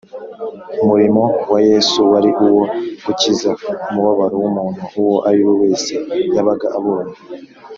Umurimo 0.83 1.23
wa 1.51 1.59
Yesu 1.69 1.99
wari 2.11 2.31
uwo 2.45 2.63
gukiza 3.05 3.49
umubabaro 3.89 4.35
w’umuntu 4.41 4.81
uwo 4.99 5.15
ariwe 5.29 5.53
wese 5.61 5.93
yabaga 6.35 6.67
abonye 6.77 7.15